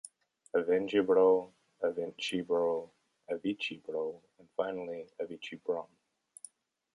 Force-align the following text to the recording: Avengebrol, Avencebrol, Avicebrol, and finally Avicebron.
Avengebrol, 0.55 1.53
Avencebrol, 1.83 2.89
Avicebrol, 3.29 4.19
and 4.39 4.47
finally 4.57 5.05
Avicebron. 5.21 5.85